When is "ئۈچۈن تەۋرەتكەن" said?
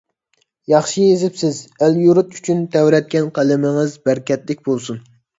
2.37-3.27